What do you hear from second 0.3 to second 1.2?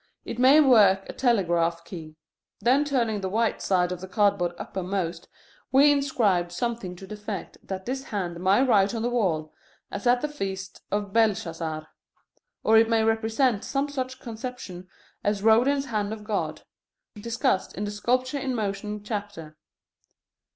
may work a